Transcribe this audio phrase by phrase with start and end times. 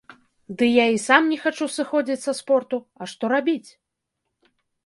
[0.59, 3.69] Ды я і сам не хачу сыходзіць са спорту, а што рабіць?